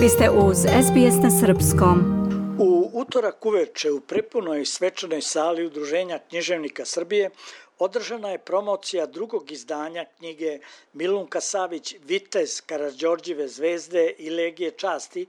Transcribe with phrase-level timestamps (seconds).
[0.00, 1.98] Vi ste uz SBS na Srpskom.
[2.58, 7.30] U utorak uveče u prepunoj svečanoj sali Udruženja književnika Srbije
[7.78, 10.58] održana je promocija drugog izdanja knjige
[10.92, 15.26] Milunka Savić Vitez Karadžorđive zvezde i Legije časti,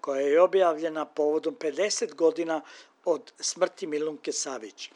[0.00, 2.60] koja je objavljena povodom 50 godina
[3.04, 4.90] od smrti Milunke Savić.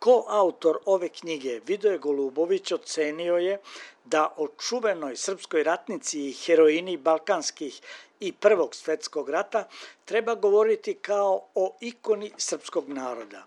[0.00, 3.58] Ko autor ove knjige Vidoje Golubović ocenio je
[4.04, 7.80] da o čuvenoj srpskoj ratnici i heroini balkanskih
[8.20, 9.68] i Prvog svetskog rata
[10.04, 13.44] treba govoriti kao o ikoni srpskog naroda.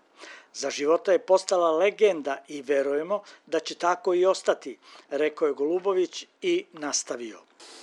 [0.54, 4.78] Za života je postala legenda i verujemo da će tako i ostati,
[5.10, 7.40] rekao je Golubović i nastavio.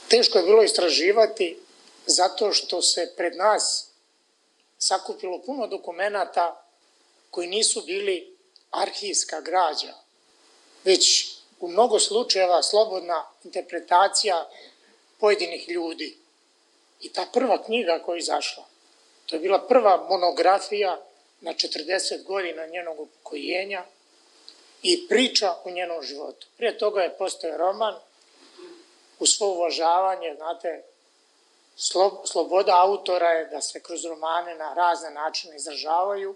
[0.08, 1.60] Teško je bilo istraživati
[2.06, 3.92] zato što se pred nas
[4.78, 6.66] sakupilo puno dokumenta
[7.30, 8.31] koji nisu bili
[8.72, 9.94] arhivska građa,
[10.84, 14.50] već u mnogo slučajeva slobodna interpretacija
[15.20, 16.18] pojedinih ljudi.
[17.02, 18.66] I ta prva knjiga koja je izašla,
[19.26, 21.02] to je bila prva monografija
[21.42, 23.86] na 40 godina njenog upokojenja
[24.84, 26.48] i priča o njenom životu.
[26.58, 27.96] Prije toga je postoje roman,
[29.20, 30.84] u svo uvažavanje, znate,
[32.26, 36.36] sloboda autora je da se kroz romane na razne načine izražavaju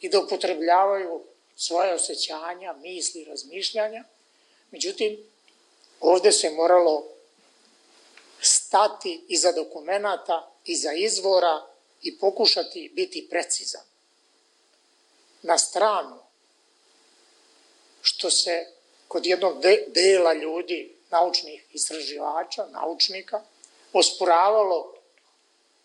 [0.00, 1.24] i da upotrebljavaju
[1.60, 4.04] svoje osjećanja, misli, razmišljanja.
[4.70, 5.18] Međutim,
[6.00, 7.06] ovde se moralo
[8.40, 11.66] stati iza dokumenta, iza izvora
[12.02, 13.84] i pokušati biti precizan.
[15.42, 16.18] Na stranu,
[18.02, 18.66] što se
[19.08, 23.42] kod jednog de dela ljudi, naučnih istraživača, naučnika,
[23.92, 24.94] osporavalo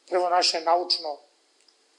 [0.09, 1.17] prvo naše naučno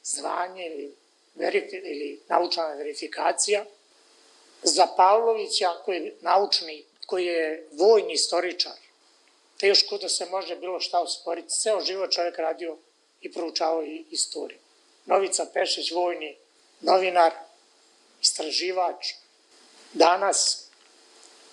[0.02, 0.96] zvanje ili,
[1.36, 3.64] verifi, ili naučna verifikacija,
[4.62, 8.72] za Pavlovića koji je naučni, koji je vojni istoričar,
[9.58, 11.48] teško da se može bilo šta osporiti.
[11.48, 12.76] Ceo život čovjek radio
[13.20, 14.58] i proučavao i istoriju.
[15.06, 16.36] Novica Pešić, vojni
[16.80, 17.32] novinar,
[18.22, 19.14] istraživač,
[19.92, 20.66] danas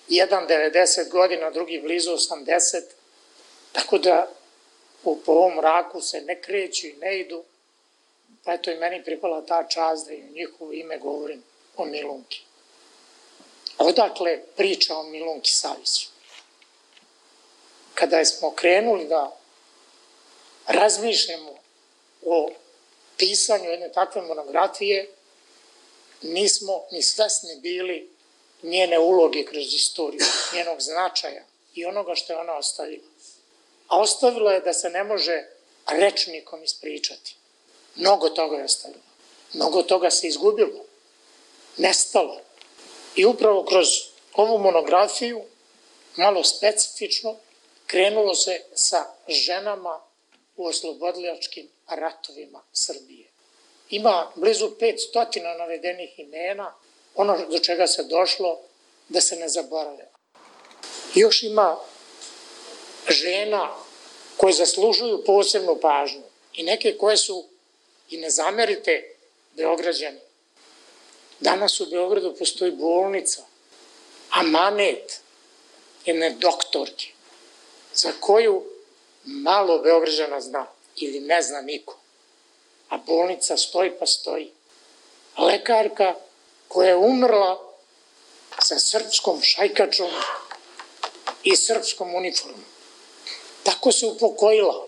[0.09, 2.81] jedan 90 godina, drugi blizu 80,
[3.71, 4.31] tako da
[5.03, 7.43] u, po ovom raku se ne kreću i ne idu,
[8.43, 11.43] pa eto i meni pripala ta čast da i u njihovo ime govorim
[11.77, 12.41] o Milunki.
[13.77, 16.07] Odakle priča o Milunki Saviću?
[17.93, 19.37] Kada smo krenuli da
[20.67, 21.55] razmišljamo
[22.25, 22.51] o
[23.17, 25.09] pisanju jedne takve monografije,
[26.21, 28.09] nismo ni svesni bili
[28.63, 31.43] njene uloge kroz istoriju, njenog značaja
[31.75, 33.03] i onoga što je ona ostavila.
[33.87, 35.43] A ostavila je da se ne može
[35.87, 37.35] rečnikom ispričati.
[37.95, 39.03] Mnogo toga je ostavila.
[39.53, 40.85] Mnogo toga se izgubilo.
[41.77, 42.39] Nestalo.
[43.15, 43.87] I upravo kroz
[44.33, 45.41] ovu monografiju,
[46.15, 47.35] malo specifično,
[47.87, 50.01] krenulo se sa ženama
[50.57, 53.29] u oslobodljačkim ratovima Srbije.
[53.89, 56.73] Ima blizu 500 navedenih imena,
[57.15, 58.59] ono do čega se došlo
[59.09, 60.09] da se ne zaborave.
[61.15, 61.77] Još ima
[63.09, 63.75] žena
[64.37, 66.23] koje zaslužuju posebnu pažnju
[66.53, 67.45] i neke koje su,
[68.09, 69.15] i ne zamerite,
[69.55, 70.19] Beograđani.
[71.39, 73.41] Danas u Beogradu postoji bolnica,
[74.29, 75.21] amanet
[76.05, 77.07] jedne doktorke,
[77.93, 78.63] za koju
[79.23, 81.97] malo Beograđana zna ili ne zna niko.
[82.89, 84.51] A bolnica stoji pa stoji.
[85.37, 86.15] Lekarka
[86.67, 87.73] koja je umrla
[88.59, 90.09] sa srpskom šajkačom
[91.43, 92.65] i srpskom uniformom.
[93.63, 94.87] Tako se upokojila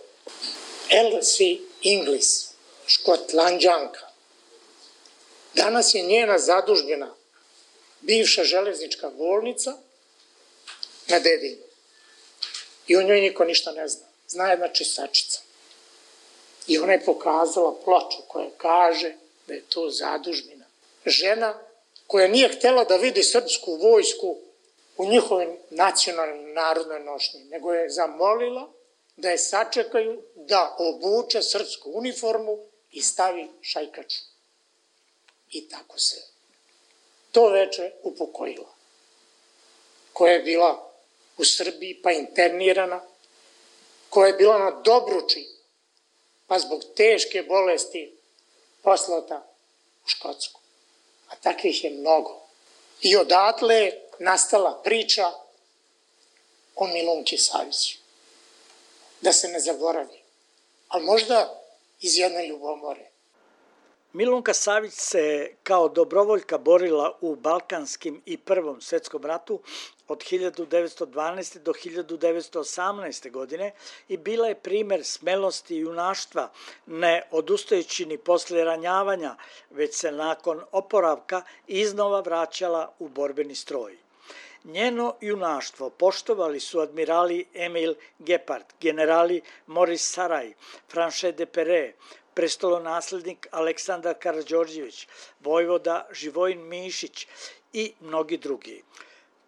[0.89, 2.44] Elsie Inglis,
[2.87, 4.07] škotlanđanka.
[5.53, 7.15] Danas je njena zadužbina
[8.01, 9.73] bivša železnička bolnica
[11.07, 11.65] na Dedinju.
[12.87, 14.05] I o njoj niko ništa ne zna.
[14.27, 15.41] Zna jedna čistačica.
[16.67, 19.13] I ona je pokazala ploču koja kaže
[19.47, 20.65] da je to zadužbina.
[21.05, 21.59] Žena
[22.07, 24.37] koja nije htela da vidi srpsku vojsku
[24.97, 28.71] u njihovim nacionalnim narodnoj nošnji, nego je zamolila
[29.17, 32.59] da je sačekaju da obuče srpsku uniformu
[32.95, 34.21] i stavi šajkaču.
[35.51, 36.21] I tako se
[37.31, 38.73] to veče upokojila,
[40.13, 40.91] koja je bila
[41.37, 43.01] u Srbiji pa internirana,
[44.09, 45.47] koja je bila na Dobruči,
[46.47, 48.17] pa zbog teške bolesti
[48.81, 49.47] poslata
[50.05, 50.61] u Škotsku.
[51.29, 52.41] A takvih je mnogo.
[53.01, 55.31] I odatle je nastala priča
[56.75, 57.97] o Milunki Saviću.
[59.21, 60.21] Da se ne zaboravi.
[60.87, 61.64] Ali možda
[62.01, 63.09] iz jedne ljubomore.
[64.13, 69.61] Milunka Savić se kao dobrovoljka borila u Balkanskim i Prvom svetskom ratu,
[70.07, 71.59] od 1912.
[71.59, 73.31] do 1918.
[73.31, 73.71] godine
[74.07, 76.51] i bila je primer smelosti i junaštva,
[76.85, 79.35] ne odustajući ni posle ranjavanja,
[79.69, 84.04] već se nakon oporavka iznova vraćala u borbeni stroj.
[84.65, 90.53] Njeno junaštvo poštovali su admirali Emil Gepard, generali Moris Saraj,
[90.91, 91.93] Franche de Pere,
[92.33, 95.07] prestolonaslednik Aleksandar Karadžorđević,
[95.39, 97.27] vojvoda Živojin Mišić
[97.73, 98.83] i mnogi drugi.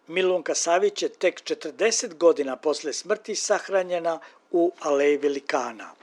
[0.06, 4.20] Milunka Savić je tek 40 godina posle smrti sahranjena
[4.50, 5.94] u Aleji Velikana.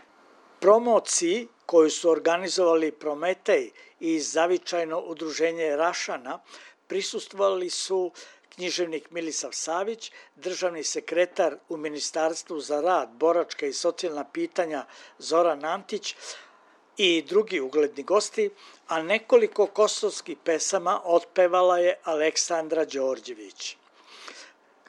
[0.59, 6.39] Promociji koju su organizovali Prometej i zavičajno udruženje Rašana
[6.87, 8.11] prisustvovali su
[8.55, 14.85] književnik Milisav Savić, državni sekretar u Ministarstvu za rad, boračka i socijalna pitanja
[15.19, 16.15] Zoran Antić,
[16.97, 18.49] i drugi ugledni gosti,
[18.87, 23.77] a nekoliko kosovskih pesama otpevala je Aleksandra Đorđević.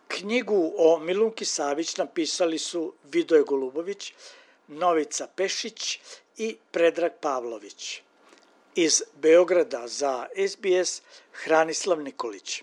[0.08, 4.12] Knjigu o Milunki Savić napisali su Vidoje Golubović,
[4.68, 6.00] Novica Pešić
[6.36, 8.02] i Predrag Pavlović.
[8.74, 11.02] Iz Beograda za SBS
[11.32, 12.62] Hranislav Nikolić.